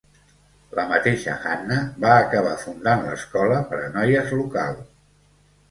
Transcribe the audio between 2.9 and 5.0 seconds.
l'escola per a noies local.